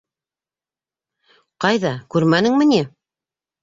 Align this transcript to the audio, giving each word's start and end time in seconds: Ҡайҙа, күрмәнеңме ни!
Ҡайҙа, 1.67 1.95
күрмәнеңме 2.17 2.73
ни! 2.75 2.85